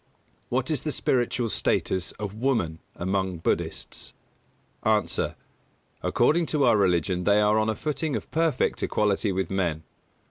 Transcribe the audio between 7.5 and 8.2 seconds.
on a footing